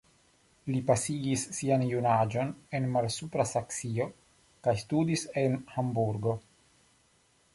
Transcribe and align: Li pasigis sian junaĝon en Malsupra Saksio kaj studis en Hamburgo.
Li 0.75 0.79
pasigis 0.85 1.43
sian 1.57 1.83
junaĝon 1.91 2.49
en 2.79 2.87
Malsupra 2.95 3.45
Saksio 3.51 4.07
kaj 4.69 4.75
studis 4.85 5.27
en 5.45 5.61
Hamburgo. 5.75 6.37